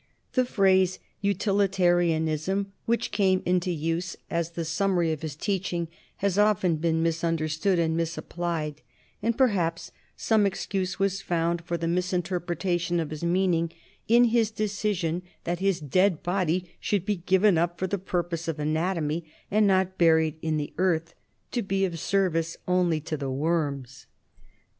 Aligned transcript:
The 0.33 0.45
phrase 0.45 0.97
utilitarianism, 1.21 2.71
which 2.87 3.11
came 3.11 3.43
into 3.45 3.69
use 3.69 4.17
as 4.31 4.49
the 4.53 4.65
summary 4.65 5.11
of 5.11 5.21
his 5.21 5.35
teaching, 5.35 5.89
has 6.17 6.39
often 6.39 6.77
been 6.77 7.03
misunderstood 7.03 7.77
and 7.77 7.95
misapplied, 7.95 8.81
and 9.21 9.37
perhaps 9.37 9.91
some 10.17 10.47
excuse 10.47 10.97
was 10.97 11.21
found 11.21 11.61
for 11.63 11.77
the 11.77 11.87
misinterpretation 11.87 12.99
of 12.99 13.11
his 13.11 13.23
meaning 13.23 13.71
in 14.07 14.23
his 14.23 14.49
decision 14.49 15.21
that 15.43 15.59
his 15.59 15.79
dead 15.79 16.23
body 16.23 16.71
should 16.79 17.05
be 17.05 17.17
given 17.17 17.55
up 17.59 17.77
for 17.77 17.85
the 17.85 17.99
purpose 17.99 18.47
of 18.47 18.57
anatomy 18.57 19.31
and 19.51 19.67
not 19.67 19.99
buried 19.99 20.35
in 20.41 20.67
earth 20.79 21.13
to 21.51 21.61
be 21.61 21.85
of 21.85 21.99
service 21.99 22.57
only 22.67 22.99
to 22.99 23.15
the 23.15 23.29
worms. 23.29 24.07